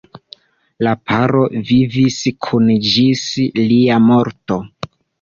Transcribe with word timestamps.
La 0.87 0.93
paro 1.11 1.43
vivis 1.69 2.19
kune 2.49 2.81
ĝis 2.95 3.29
lia 3.63 4.05
morto. 4.11 4.63